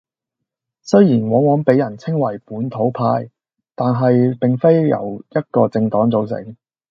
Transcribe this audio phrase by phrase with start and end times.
[0.81, 3.29] 雖然往往畀人稱為「本土派」，
[3.75, 6.57] 但係並非由一個政黨組成